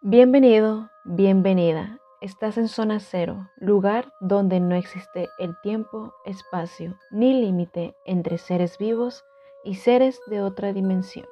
[0.00, 1.98] Bienvenido, bienvenida.
[2.20, 8.78] Estás en zona cero, lugar donde no existe el tiempo, espacio ni límite entre seres
[8.78, 9.24] vivos
[9.64, 11.26] y seres de otra dimensión.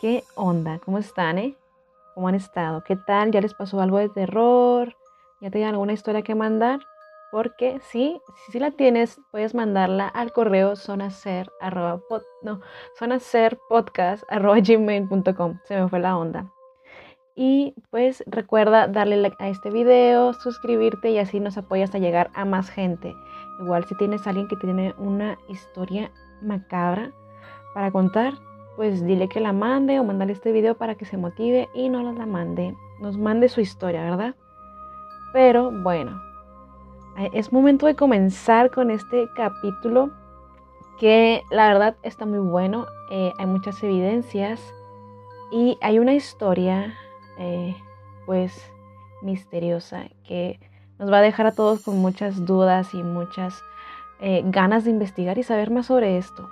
[0.00, 0.80] ¿Qué onda?
[0.84, 1.56] ¿Cómo están, eh?
[2.16, 2.82] ¿Cómo han estado?
[2.82, 3.30] ¿Qué tal?
[3.30, 4.96] ¿Ya les pasó algo de terror?
[5.40, 6.80] ¿Ya tienen alguna historia que mandar?
[7.30, 8.20] Porque sí,
[8.50, 11.50] si la tienes, puedes mandarla al correo sonacer,
[12.42, 12.60] no.
[15.64, 16.50] Se me fue la onda.
[17.34, 22.30] Y pues recuerda darle like a este video, suscribirte y así nos apoyas a llegar
[22.34, 23.14] a más gente.
[23.60, 26.10] Igual si tienes a alguien que tiene una historia
[26.42, 27.12] macabra
[27.74, 28.34] para contar,
[28.74, 32.02] pues dile que la mande o mandale este video para que se motive y no
[32.02, 34.34] nos la mande, nos mande su historia, ¿verdad?
[35.32, 36.20] Pero bueno,
[37.32, 40.10] es momento de comenzar con este capítulo
[40.98, 44.60] que la verdad está muy bueno, eh, hay muchas evidencias
[45.50, 46.94] y hay una historia
[47.38, 47.74] eh,
[48.26, 48.70] pues
[49.22, 50.60] misteriosa que
[50.98, 53.62] nos va a dejar a todos con muchas dudas y muchas
[54.20, 56.50] eh, ganas de investigar y saber más sobre esto.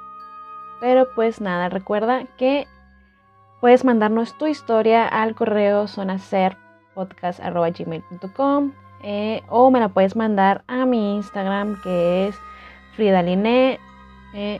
[0.81, 2.67] Pero pues nada, recuerda que
[3.61, 11.15] puedes mandarnos tu historia al correo sonacerpodcast.gmail.com eh, o me la puedes mandar a mi
[11.15, 12.37] Instagram que es
[12.97, 13.79] fridaline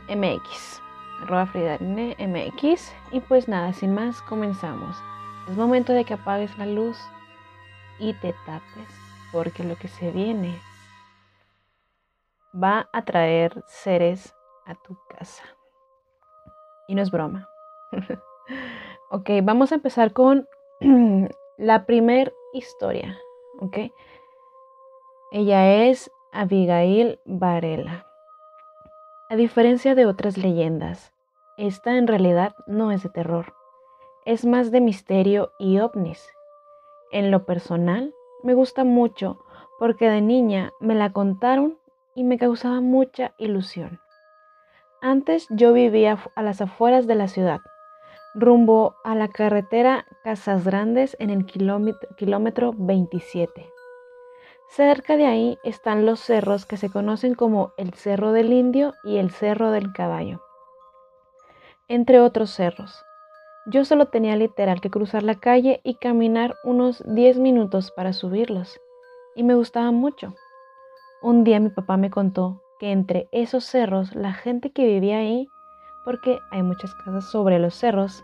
[0.07, 0.81] mx
[1.21, 4.95] arroba mx y pues nada, sin más comenzamos.
[5.49, 6.97] Es momento de que apagues la luz
[7.99, 8.87] y te tapes,
[9.33, 10.57] porque lo que se viene
[12.55, 14.33] va a traer seres
[14.65, 15.43] a tu casa.
[16.87, 17.49] Y no es broma.
[19.11, 20.47] ok, vamos a empezar con
[21.57, 23.17] la primer historia.
[23.59, 23.77] Ok.
[25.31, 28.05] Ella es Abigail Varela.
[29.29, 31.13] A diferencia de otras leyendas,
[31.57, 33.53] esta en realidad no es de terror
[34.27, 36.29] es más de misterio y ovnis.
[37.13, 39.39] En lo personal, me gusta mucho
[39.79, 41.77] porque de niña me la contaron
[42.13, 44.01] y me causaba mucha ilusión.
[45.01, 47.61] Antes yo vivía a las afueras de la ciudad,
[48.35, 53.76] rumbo a la carretera Casas Grandes en el kilómetro, kilómetro 27.
[54.69, 59.17] Cerca de ahí están los cerros que se conocen como el Cerro del Indio y
[59.17, 60.41] el Cerro del Caballo,
[61.87, 63.03] entre otros cerros.
[63.65, 68.79] Yo solo tenía literal que cruzar la calle y caminar unos 10 minutos para subirlos,
[69.35, 70.35] y me gustaba mucho.
[71.21, 75.47] Un día mi papá me contó que entre esos cerros la gente que vivía ahí,
[76.03, 78.23] porque hay muchas casas sobre los cerros,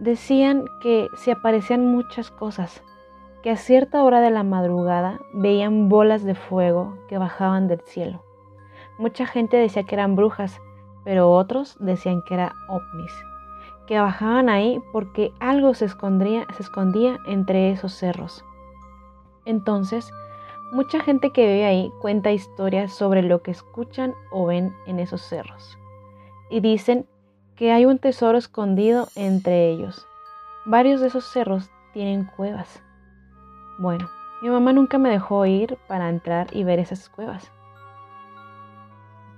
[0.00, 2.82] decían que se aparecían muchas cosas,
[3.42, 8.24] que a cierta hora de la madrugada veían bolas de fuego que bajaban del cielo.
[8.98, 10.60] Mucha gente decía que eran brujas,
[11.04, 13.12] pero otros decían que eran ovnis
[13.88, 18.44] que bajaban ahí porque algo se escondía, se escondía entre esos cerros.
[19.46, 20.12] Entonces,
[20.72, 25.22] mucha gente que vive ahí cuenta historias sobre lo que escuchan o ven en esos
[25.22, 25.78] cerros.
[26.50, 27.06] Y dicen
[27.56, 30.06] que hay un tesoro escondido entre ellos.
[30.66, 32.82] Varios de esos cerros tienen cuevas.
[33.78, 34.10] Bueno,
[34.42, 37.50] mi mamá nunca me dejó ir para entrar y ver esas cuevas.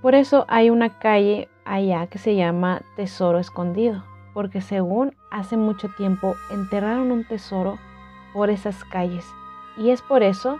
[0.01, 4.03] Por eso hay una calle allá que se llama Tesoro Escondido
[4.33, 7.77] porque según hace mucho tiempo enterraron un tesoro
[8.33, 9.25] por esas calles
[9.77, 10.59] y es por eso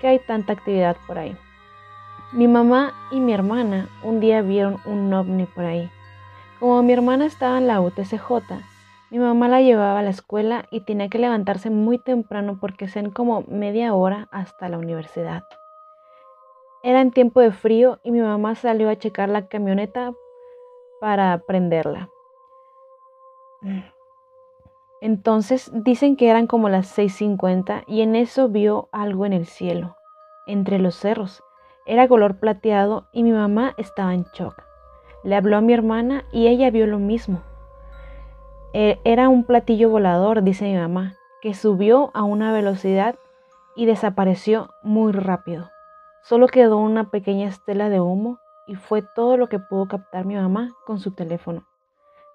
[0.00, 1.36] que hay tanta actividad por ahí.
[2.32, 5.90] Mi mamá y mi hermana un día vieron un ovni por ahí.
[6.58, 8.30] Como mi hermana estaba en la UTCJ,
[9.10, 13.10] mi mamá la llevaba a la escuela y tenía que levantarse muy temprano porque sean
[13.10, 15.42] como media hora hasta la universidad.
[16.82, 20.12] Era en tiempo de frío y mi mamá salió a checar la camioneta
[21.00, 22.08] para prenderla.
[25.00, 29.96] Entonces dicen que eran como las 6.50 y en eso vio algo en el cielo,
[30.46, 31.42] entre los cerros.
[31.84, 34.62] Era color plateado y mi mamá estaba en shock.
[35.24, 37.42] Le habló a mi hermana y ella vio lo mismo.
[38.72, 43.16] E, era un platillo volador, dice mi mamá, que subió a una velocidad
[43.76, 45.70] y desapareció muy rápido.
[46.22, 50.36] Solo quedó una pequeña estela de humo y fue todo lo que pudo captar mi
[50.36, 51.64] mamá con su teléfono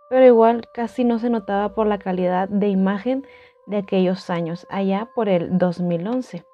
[0.09, 3.25] pero igual casi no se notaba por la calidad de imagen
[3.67, 6.45] de aquellos años, allá por el 2011.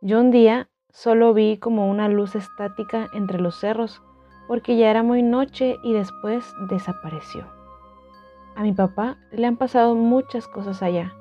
[0.00, 4.02] Yo un día solo vi como una luz estática entre los cerros,
[4.48, 7.57] porque ya era muy noche y después desapareció.
[8.58, 11.14] A mi papá le han pasado muchas cosas allá.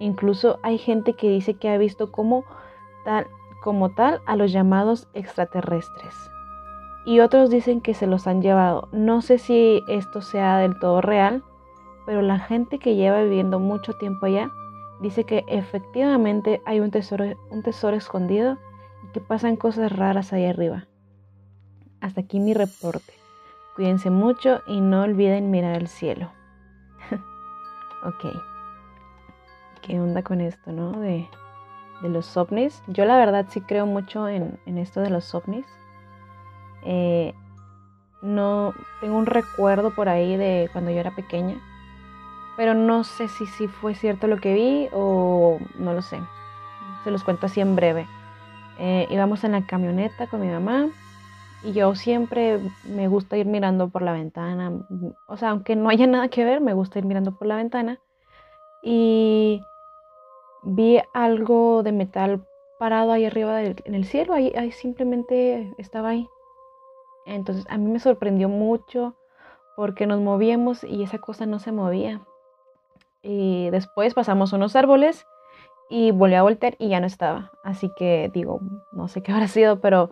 [0.00, 2.44] Incluso hay gente que dice que ha visto como
[3.04, 6.16] tal, a los llamados extraterrestres
[7.06, 8.88] y otros dicen que se los han llevado.
[8.90, 11.44] No sé si esto sea del todo real,
[12.06, 14.50] pero la gente que lleva viviendo mucho tiempo allá
[15.00, 18.58] dice que efectivamente hay un tesoro, un tesoro escondido
[19.04, 20.88] y que pasan cosas raras ahí arriba.
[22.00, 23.12] Hasta aquí mi reporte.
[23.76, 26.32] Cuídense mucho y no olviden mirar al cielo.
[28.04, 28.34] Ok.
[29.82, 30.92] ¿Qué onda con esto, no?
[31.00, 31.28] De,
[32.02, 32.82] los ovnis.
[32.86, 35.66] Yo la verdad sí creo mucho en, esto de los ovnis.
[36.84, 37.34] Eh,
[38.22, 41.60] no tengo un recuerdo por ahí de cuando yo era pequeña
[42.60, 46.20] pero no sé si, si fue cierto lo que vi o no lo sé.
[47.04, 48.06] Se los cuento así en breve.
[48.78, 50.88] Eh, íbamos en la camioneta con mi mamá
[51.62, 54.72] y yo siempre me gusta ir mirando por la ventana.
[55.26, 58.00] O sea, aunque no haya nada que ver, me gusta ir mirando por la ventana.
[58.82, 59.60] Y
[60.62, 62.46] vi algo de metal
[62.78, 64.32] parado ahí arriba en el cielo.
[64.32, 66.28] Ahí, simplemente estaba ahí.
[67.26, 69.14] Entonces a mí me sorprendió mucho
[69.76, 72.22] porque nos movíamos y esa cosa no se movía.
[73.22, 75.26] Y después pasamos unos árboles
[75.90, 77.52] y volví a voltear y ya no estaba.
[77.62, 78.60] Así que digo,
[78.92, 80.10] no sé qué habrá sido, pero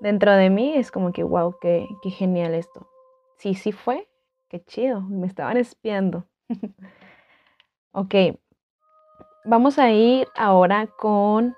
[0.00, 2.88] dentro de mí es como que, wow, qué, qué genial esto.
[3.36, 4.08] Sí, sí fue,
[4.48, 6.24] qué chido, me estaban espiando.
[7.92, 8.14] ok,
[9.44, 11.56] vamos a ir ahora con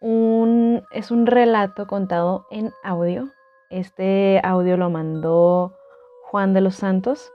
[0.00, 3.30] un, es un relato contado en audio.
[3.70, 5.74] Este audio lo mandó
[6.24, 7.32] Juan de los Santos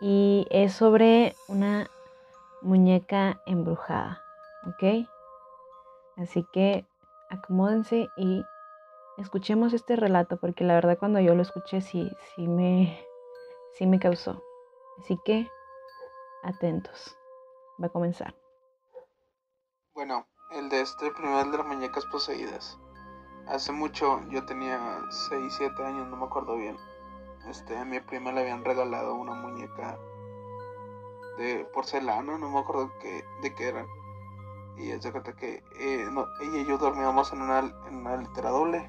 [0.00, 1.88] y es sobre una
[2.60, 4.20] muñeca embrujada,
[4.66, 5.08] ¿ok?
[6.16, 6.84] Así que
[7.30, 8.44] acomódense y
[9.18, 12.98] escuchemos este relato porque la verdad cuando yo lo escuché sí, sí me,
[13.72, 14.42] sí me causó.
[14.98, 15.48] Así que
[16.42, 17.16] atentos,
[17.82, 18.34] va a comenzar.
[19.94, 22.78] Bueno, el de este primer de las muñecas poseídas.
[23.46, 26.76] Hace mucho, yo tenía 6, 7 años, no me acuerdo bien
[27.48, 29.98] este, a mi prima le habían regalado una muñeca
[31.38, 33.86] de porcelana, no me acuerdo qué, de qué era.
[34.76, 36.08] Y de cuenta que eh,
[36.40, 38.86] ella y yo dormíamos en una, en una litera doble.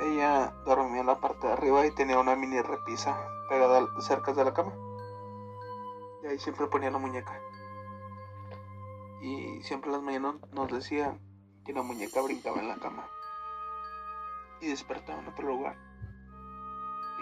[0.00, 4.44] Ella dormía en la parte de arriba y tenía una mini repisa pegada cerca de
[4.44, 4.72] la cama.
[6.22, 7.38] Y ahí siempre ponía la muñeca.
[9.20, 11.18] Y siempre las mañanas nos decía
[11.66, 13.06] que la muñeca brincaba en la cama.
[14.62, 15.76] Y despertaba en otro lugar.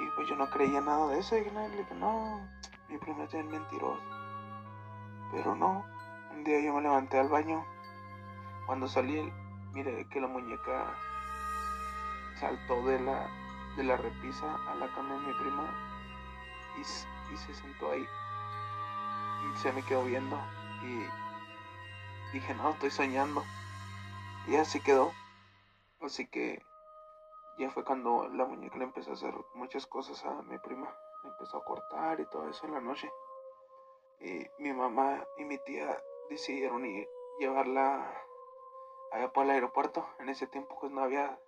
[0.00, 1.36] Y pues yo no creía nada de eso.
[1.36, 2.48] Y le dije, no,
[2.88, 4.00] mi primo es mentiroso.
[5.32, 5.84] Pero no,
[6.32, 7.66] un día yo me levanté al baño.
[8.66, 9.32] Cuando salí,
[9.72, 10.94] mire que la muñeca
[12.38, 13.29] saltó de la,
[13.76, 15.88] de la repisa a la cama de mi prima
[16.79, 18.06] y, se sentó ahí.
[19.44, 20.38] Y se me quedó viendo.
[20.82, 23.44] Y dije, no, estoy soñando.
[24.46, 25.12] Y así quedó.
[26.00, 26.62] Así que
[27.58, 30.94] ya fue cuando la muñeca le empezó a hacer muchas cosas a mi prima.
[31.25, 33.11] Le empezó a cortar y todo eso en la noche.
[34.20, 35.96] Y mi mamá y mi tía
[36.31, 37.08] decidieron ir,
[37.38, 38.11] llevarla
[39.12, 40.08] allá por el aeropuerto.
[40.19, 41.38] En ese tiempo pues no había,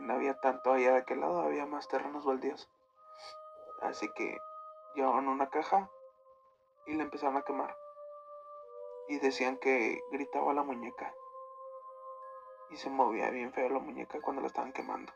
[0.00, 2.68] no había tanto allá de aquel lado, había más terrenos baldíos.
[3.82, 4.38] Así que
[4.94, 5.90] llevaron una caja
[6.86, 7.76] y la empezaron a quemar.
[9.08, 11.12] Y decían que gritaba la muñeca
[12.70, 15.12] y se movía bien feo la muñeca cuando la estaban quemando.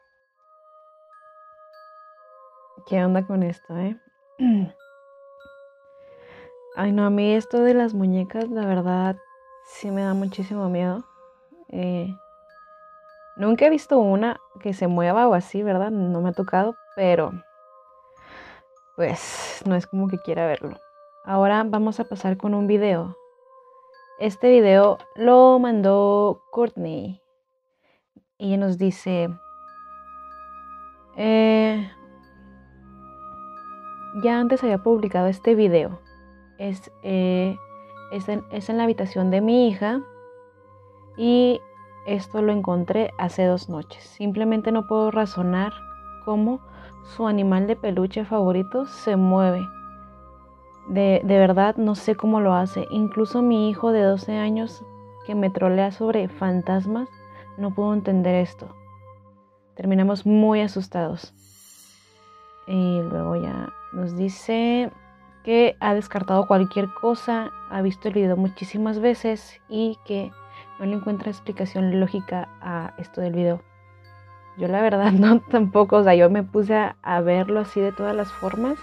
[2.86, 3.98] ¿Qué onda con esto, eh?
[6.76, 9.16] Ay, no, a mí esto de las muñecas, la verdad,
[9.64, 11.04] sí me da muchísimo miedo.
[11.68, 12.08] Eh,
[13.36, 15.90] nunca he visto una que se mueva o así, ¿verdad?
[15.90, 17.32] No me ha tocado, pero
[18.96, 20.78] pues no es como que quiera verlo.
[21.24, 23.16] Ahora vamos a pasar con un video.
[24.18, 27.20] Este video lo mandó Courtney
[28.38, 29.28] y nos dice,
[31.16, 31.90] eh,
[34.22, 36.00] ya antes había publicado este video.
[36.58, 37.56] Es, eh,
[38.12, 40.00] es, en, es en la habitación de mi hija
[41.16, 41.60] y
[42.06, 44.02] esto lo encontré hace dos noches.
[44.04, 45.72] Simplemente no puedo razonar
[46.24, 46.60] cómo
[47.04, 49.66] su animal de peluche favorito se mueve.
[50.88, 52.86] De, de, verdad no sé cómo lo hace.
[52.90, 54.84] Incluso mi hijo de 12 años
[55.26, 57.08] que me trolea sobre fantasmas
[57.56, 58.68] no puedo entender esto.
[59.74, 61.32] Terminamos muy asustados.
[62.66, 64.90] Y luego ya nos dice
[65.44, 70.32] que ha descartado cualquier cosa, ha visto el video muchísimas veces y que
[70.78, 73.62] no le encuentra explicación lógica a esto del video.
[74.56, 78.14] Yo la verdad no tampoco, o sea, yo me puse a, verlo así de todas
[78.14, 78.78] las formas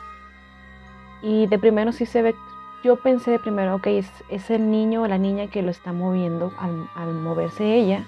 [1.21, 2.36] y de primero sí se ve,
[2.83, 6.51] yo pensé de primero, ok, es, el niño o la niña que lo está moviendo
[6.60, 8.05] al, al moverse ella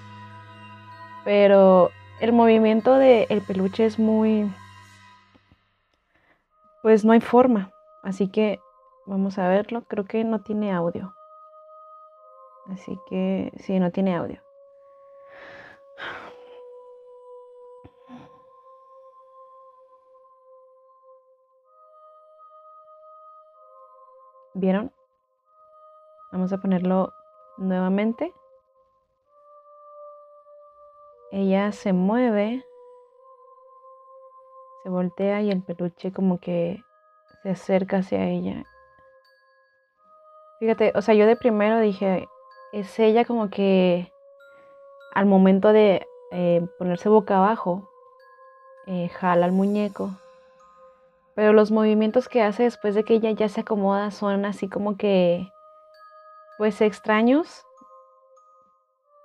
[1.24, 4.50] pero el movimiento del peluche es muy,
[6.82, 7.70] pues no hay forma.
[8.02, 8.60] Así que
[9.06, 9.84] vamos a verlo.
[9.88, 11.14] Creo que no tiene audio.
[12.70, 14.40] Así que sí, no tiene audio.
[24.54, 24.92] ¿Vieron?
[26.32, 27.12] Vamos a ponerlo
[27.58, 28.32] nuevamente.
[31.32, 32.64] Ella se mueve,
[34.82, 36.80] se voltea y el peluche como que
[37.42, 38.64] se acerca hacia ella.
[40.60, 42.28] Fíjate, o sea, yo de primero dije,
[42.74, 44.12] es ella como que
[45.12, 47.88] al momento de eh, ponerse boca abajo,
[48.86, 50.10] eh, jala al muñeco.
[51.36, 54.96] Pero los movimientos que hace después de que ella ya se acomoda son así como
[54.96, 55.48] que,
[56.58, 57.64] pues extraños.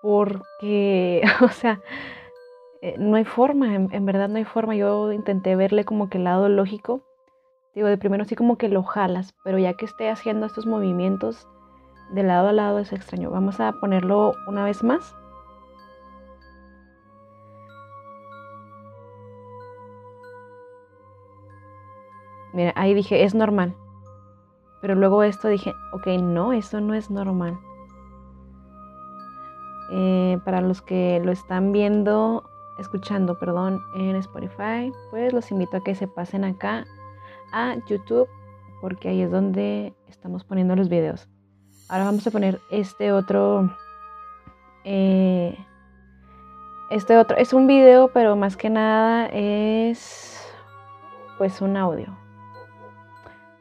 [0.04, 1.82] Porque, o sea,
[2.84, 4.76] eh, no hay forma, en, en, verdad no hay forma.
[4.76, 7.02] Yo intenté verle como que el lado lógico.
[7.74, 11.48] Digo, de primero sí como que lo jalas, pero ya que esté haciendo estos movimientos,
[12.12, 13.30] de lado a lado es extraño.
[13.30, 15.16] Vamos a ponerlo una vez más.
[22.54, 23.76] Mira, ahí dije, es normal.
[24.82, 27.60] Pero luego esto dije, ok, no, eso no es normal.
[29.92, 32.44] Eh, para los que lo están viendo,
[32.80, 36.86] escuchando, perdón, en Spotify, pues los invito a que se pasen acá
[37.52, 38.28] a YouTube,
[38.82, 41.28] porque ahí es donde estamos poniendo los videos.
[41.90, 43.76] Ahora vamos a poner este otro.
[44.84, 45.58] Eh,
[46.92, 47.36] este otro.
[47.36, 50.48] Es un video, pero más que nada es.
[51.40, 52.16] Pues un audio.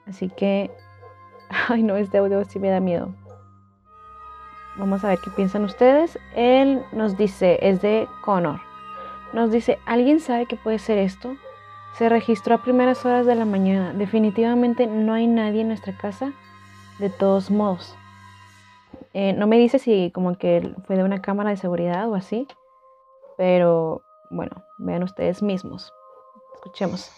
[0.06, 0.70] Así que.
[1.68, 3.14] Ay, no, este audio sí me da miedo.
[4.76, 6.18] Vamos a ver qué piensan ustedes.
[6.36, 8.60] Él nos dice, es de Connor.
[9.32, 11.34] Nos dice, ¿alguien sabe qué puede ser esto?
[11.94, 13.94] Se registró a primeras horas de la mañana.
[13.94, 16.32] Definitivamente no hay nadie en nuestra casa.
[16.98, 17.96] De todos modos.
[19.14, 22.46] Eh, no me dice si como que fue de una cámara de seguridad o así,
[23.36, 25.92] pero bueno, vean ustedes mismos.
[26.54, 27.10] Escuchemos.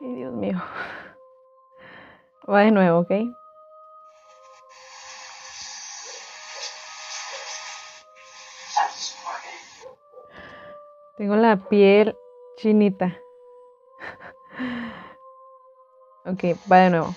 [0.00, 0.60] Ay, Dios mío.
[2.48, 3.12] Va de nuevo, ¿ok?
[11.16, 12.16] Tengo la piel
[12.56, 13.16] chinita.
[16.24, 17.14] Ok, va de nuevo.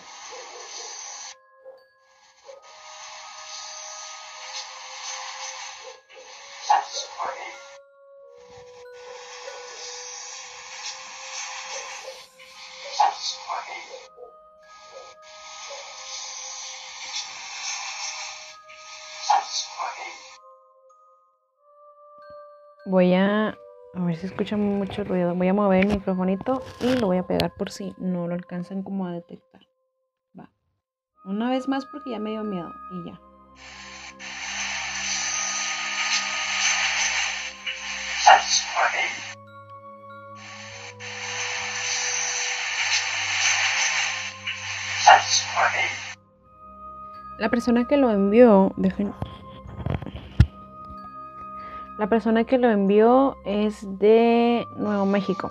[22.85, 23.57] Voy a
[23.95, 25.33] a ver si escuchan mucho ruido.
[25.33, 28.83] Voy a mover el microfonito y lo voy a pegar por si no lo alcanzan
[28.83, 29.61] como a detectar.
[30.37, 30.51] Va.
[31.23, 33.19] Una vez más porque ya me dio miedo y ya.
[47.37, 49.13] La persona que lo envió, dejen,
[51.97, 55.49] la persona que lo envió es de Nuevo México.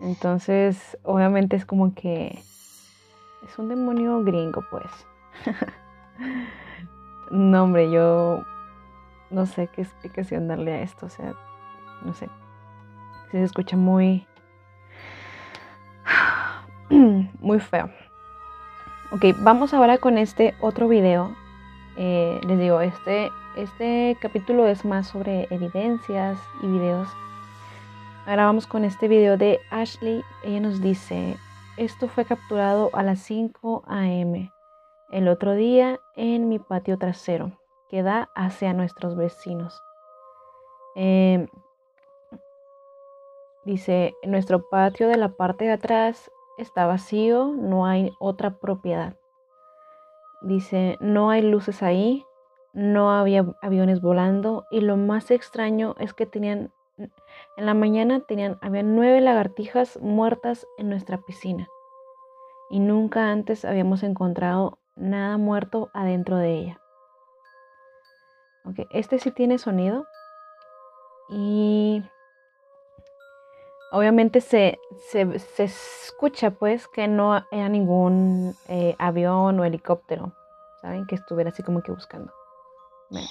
[0.00, 2.38] Entonces, obviamente es como que
[3.44, 4.86] es un demonio gringo, pues.
[7.30, 8.44] no, hombre, yo
[9.30, 11.34] no sé qué explicación darle a esto, o sea,
[12.02, 12.28] no sé.
[13.30, 14.26] Se escucha muy
[16.90, 17.90] muy feo.
[19.12, 21.36] Ok, vamos ahora con este otro video.
[21.96, 27.08] Eh, les digo, este, este capítulo es más sobre evidencias y videos.
[28.26, 30.24] Ahora vamos con este video de Ashley.
[30.42, 31.36] Ella nos dice,
[31.76, 34.50] esto fue capturado a las 5 a.m.
[35.12, 37.52] el otro día en mi patio trasero,
[37.88, 39.80] que da hacia nuestros vecinos.
[40.96, 41.46] Em,
[43.64, 49.16] dice, nuestro patio de la parte de atrás está vacío, no hay otra propiedad.
[50.42, 52.24] Dice, no hay luces ahí,
[52.72, 58.58] no había aviones volando y lo más extraño es que tenían, en la mañana tenían,
[58.60, 61.68] había nueve lagartijas muertas en nuestra piscina
[62.68, 66.80] y nunca antes habíamos encontrado nada muerto adentro de ella.
[68.64, 70.06] Okay, este sí tiene sonido
[71.28, 72.02] y
[73.92, 74.78] Obviamente se,
[75.58, 80.32] escucha pues que no era ningún eh, avión o helicóptero,
[80.80, 81.06] ¿saben?
[81.06, 82.32] Que estuviera así como que buscando.
[83.10, 83.24] Ven.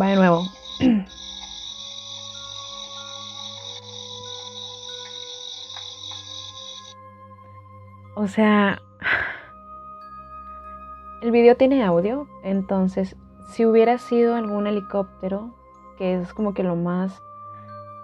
[0.00, 0.42] Va de nuevo.
[8.14, 8.82] o sea,
[11.22, 13.16] el video tiene audio, entonces
[13.48, 15.54] si hubiera sido algún helicóptero,
[15.96, 17.22] que es como que lo más,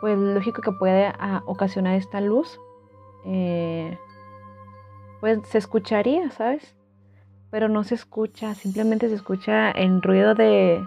[0.00, 2.58] pues lógico que puede ah, ocasionar esta luz,
[3.26, 3.98] eh,
[5.20, 6.74] pues se escucharía, ¿sabes?
[7.50, 10.82] Pero no se escucha, simplemente se escucha el ruido de,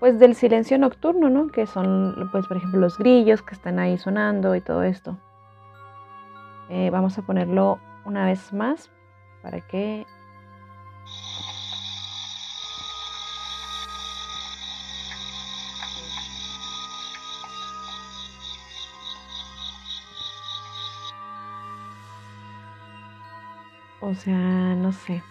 [0.00, 1.48] pues del silencio nocturno, ¿no?
[1.48, 5.18] Que son, pues por ejemplo, los grillos que están ahí sonando y todo esto.
[6.68, 8.90] Eh, vamos a ponerlo una vez más
[9.42, 10.06] para que...
[24.00, 25.22] O sea, no sé.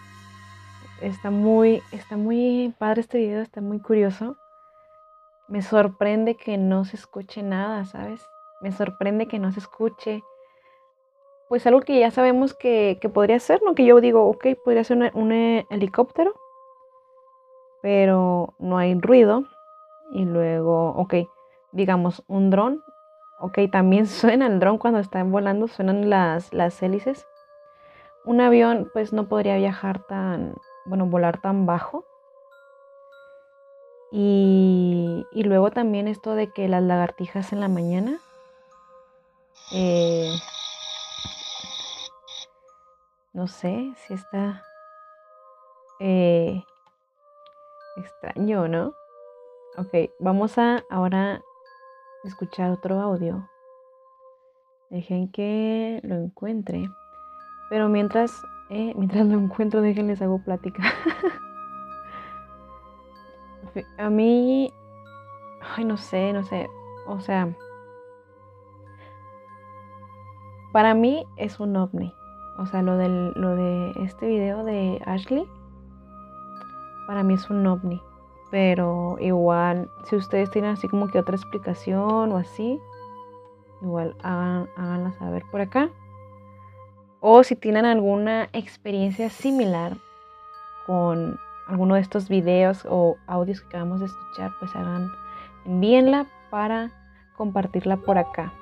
[1.00, 4.36] Está muy, está muy padre este video, está muy curioso
[5.48, 8.28] me sorprende que no se escuche nada, ¿sabes?
[8.60, 10.22] Me sorprende que no se escuche.
[11.48, 13.74] Pues algo que ya sabemos que, podría ser, ¿no?
[13.74, 16.34] Que yo digo, ok, podría ser un, eh, helicóptero,
[17.80, 19.44] pero no hay ruido.
[20.12, 21.14] Y luego, ok,
[21.72, 22.82] digamos, un dron.
[23.40, 27.26] Ok, también suena el dron cuando está volando, suenan las, las hélices.
[28.26, 32.04] Un avión, pues no podría viajar tan, bueno, volar tan bajo.
[34.10, 38.18] Y, luego también esto de que las lagartijas en la mañana.
[39.72, 40.32] Eh,
[43.34, 44.64] no sé si está
[46.00, 46.64] eh,
[47.96, 48.94] extraño, ¿no?
[49.76, 51.42] Ok, vamos a ahora
[52.24, 53.48] escuchar otro audio.
[54.90, 56.88] Dejen que lo encuentre.
[57.68, 58.32] Pero mientras,
[58.70, 60.82] eh, mientras lo encuentro, déjenles hago plática.
[63.98, 64.72] A mí,
[65.76, 66.68] ay, no sé, no sé,
[67.06, 67.54] o sea,
[70.72, 72.14] para mí es un ovni.
[72.58, 75.48] O sea, lo, del, lo de este video de Ashley,
[77.06, 78.02] para mí es un ovni.
[78.50, 82.80] Pero igual, si ustedes tienen así como que otra explicación o así,
[83.82, 85.90] igual hagan, háganla saber por acá.
[87.20, 89.96] O si tienen alguna experiencia similar
[90.86, 95.10] con alguno de estos videos o audios que acabamos de escuchar, pues hagan,
[95.66, 96.90] envíenla para
[97.36, 98.52] compartirla por acá.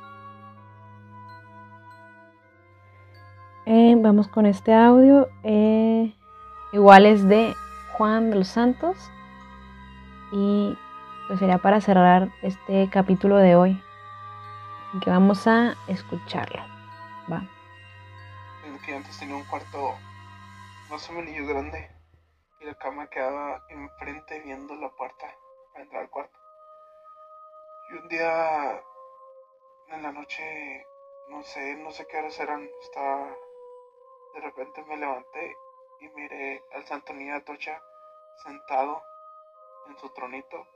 [3.65, 5.29] Eh, vamos con este audio.
[5.43, 6.15] Eh,
[6.73, 7.55] igual es de
[7.97, 8.97] Juan de los Santos.
[10.33, 10.77] Y
[11.27, 13.83] pues sería para cerrar este capítulo de hoy.
[14.89, 16.63] Así que vamos a escucharlo.
[17.31, 17.43] Va.
[18.85, 19.95] que antes tenía un cuarto
[20.89, 21.96] más o menos grande
[22.61, 25.27] y la cama quedaba enfrente viendo la puerta
[25.73, 26.39] para entrar al cuarto.
[27.91, 28.83] Y un día
[29.89, 30.87] en la noche,
[31.29, 33.29] no sé, no sé qué horas eran, estaba,
[34.35, 35.57] de repente me levanté
[36.01, 37.83] y miré al Santo Niño Atocha
[38.43, 39.03] sentado
[39.87, 40.67] en su tronito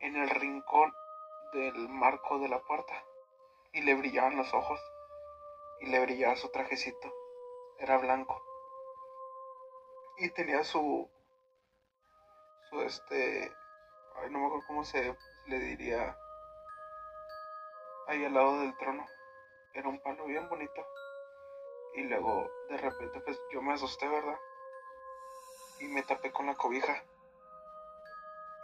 [0.00, 0.92] en el rincón
[1.52, 3.04] del marco de la puerta
[3.72, 4.80] y le brillaban los ojos
[5.80, 7.12] y le brillaba su trajecito,
[7.78, 8.49] era blanco
[10.20, 11.08] y tenía su,
[12.68, 13.52] su este,
[14.16, 16.16] ay, no me acuerdo cómo se le diría,
[18.06, 19.06] ahí al lado del trono.
[19.72, 20.86] Era un palo bien bonito.
[21.94, 24.38] Y luego, de repente, pues yo me asusté, ¿verdad?
[25.78, 27.02] Y me tapé con la cobija.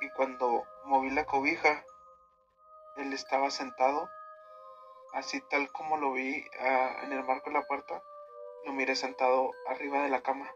[0.01, 1.85] Y cuando moví la cobija,
[2.97, 4.11] él estaba sentado,
[5.15, 8.03] así tal como lo vi ah, en el marco de la puerta,
[8.65, 10.53] lo miré sentado arriba de la cama.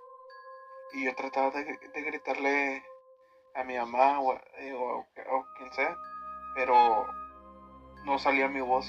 [0.92, 2.82] Y yo trataba de, gritarle
[3.54, 4.18] a mi mamá
[4.58, 5.06] eh, o,
[5.56, 5.96] quien sea,
[6.54, 7.06] pero
[8.04, 8.86] no salía mi voz.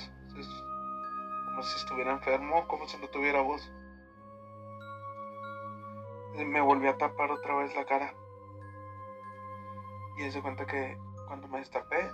[1.45, 3.71] Como si estuviera enfermo, como si no tuviera voz.
[6.35, 8.13] Me volví a tapar otra vez la cara.
[10.17, 12.11] Y se cuenta que cuando me destapé,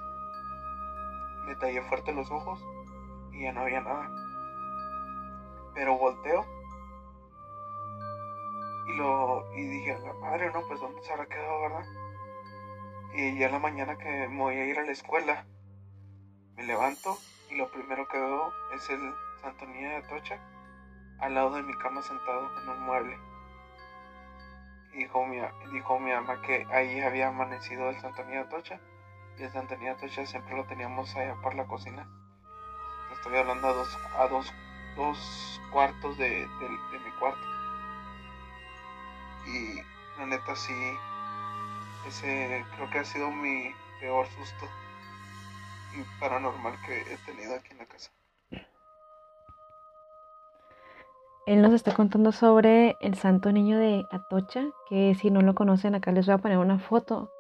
[1.46, 2.60] me tallé fuerte los ojos
[3.32, 4.10] y ya no había nada.
[5.74, 6.57] Pero volteo
[9.56, 11.86] y dije, madre, no, pues dónde se habrá quedado, ¿verdad?
[13.14, 15.46] Y ya la mañana que me voy a ir a la escuela,
[16.56, 17.18] me levanto
[17.50, 20.40] y lo primero que veo es el Santo Niño de Atocha
[21.20, 23.18] al lado de mi cama sentado en un mueble.
[24.94, 25.40] dijo mi,
[25.72, 28.80] dijo mi mamá que ahí había amanecido el Santo Niño Atocha.
[29.38, 32.08] Y el Santo Niño Atocha siempre lo teníamos allá por la cocina.
[33.14, 34.54] Estoy hablando a dos, a dos,
[34.96, 37.57] dos cuartos de, de mi cuarto.
[39.48, 39.82] Y
[40.20, 40.74] la neta sí,
[42.08, 44.66] ese creo que ha sido mi peor susto
[46.20, 48.12] paranormal que he tenido aquí en la casa.
[51.46, 55.96] Él nos está contando sobre el Santo Niño de Atocha, que si no lo conocen
[55.96, 57.32] acá les voy a poner una foto.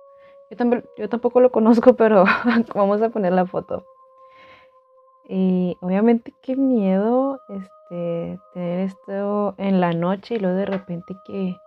[0.49, 0.57] Yo,
[0.97, 2.23] yo tampoco lo conozco, pero
[2.73, 3.85] vamos a poner la foto.
[5.27, 11.57] Y obviamente qué miedo este, tener esto en la noche y luego de repente que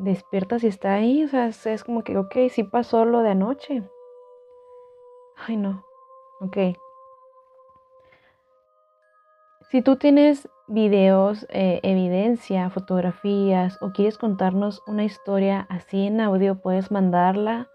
[0.00, 1.24] despiertas y está ahí.
[1.24, 3.82] O sea, es como que, ok, sí pasó lo de anoche.
[5.46, 5.84] Ay, no.
[6.40, 6.56] Ok.
[9.70, 16.60] Si tú tienes videos, eh, evidencia, fotografías o quieres contarnos una historia así en audio,
[16.60, 17.68] puedes mandarla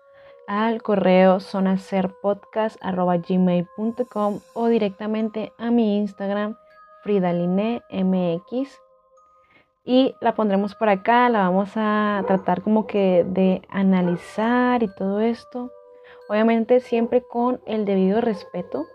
[0.47, 6.57] al correo sonacerpodcast.gmail.com o directamente a mi Instagram
[7.03, 8.84] FridaLineMX
[9.85, 15.19] y la pondremos por acá, la vamos a tratar como que de analizar y todo
[15.19, 15.71] esto.
[16.27, 18.85] Obviamente siempre con el debido respeto.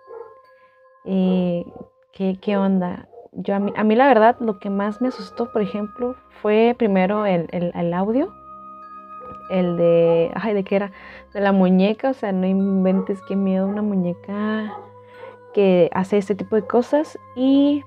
[1.05, 1.65] Eh,
[2.13, 3.09] ¿qué, onda?
[3.33, 7.49] Yo, a, mí, la verdad lo que más me asustó, por ejemplo, fue primero el,
[7.53, 8.35] el, audio.
[9.49, 10.93] El de, ay, ¿de qué era?
[11.33, 14.77] De la muñeca, o sea, no inventes qué miedo una muñeca
[15.55, 17.17] que hace este tipo de cosas.
[17.37, 17.85] Y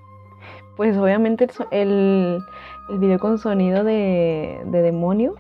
[0.76, 2.44] pues obviamente el,
[2.90, 5.36] el video con sonido de, demonio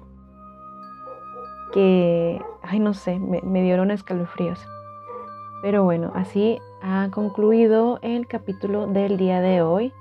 [1.74, 4.60] que, ay, no sé, me, me dieron escalofríos.
[5.63, 9.93] Pero bueno, así ha concluido el capítulo del día de hoy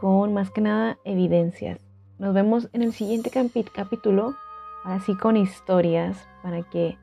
[0.00, 1.78] con más que nada evidencias.
[2.18, 4.34] Nos vemos en el siguiente capítulo,
[4.84, 6.96] así con historias para que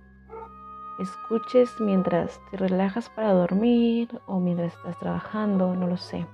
[1.00, 6.26] escuches mientras te relajas para dormir o mientras estás trabajando, no lo sé.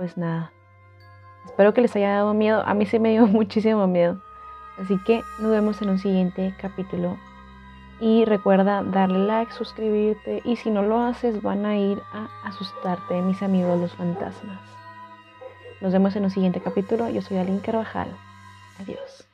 [0.00, 0.50] Pues nada,
[1.44, 2.62] Espero que les haya dado miedo.
[2.64, 4.18] A mí se me dio muchísimo miedo.
[4.78, 7.18] Así que nos vemos en un siguiente capítulo.
[8.00, 10.40] Y recuerda darle like, suscribirte.
[10.46, 14.62] Y si no lo haces, van a ir a asustarte, mis amigos los fantasmas.
[15.82, 17.10] Nos vemos en un siguiente capítulo.
[17.10, 18.08] Yo soy Aline Carvajal.
[18.80, 19.29] Adiós.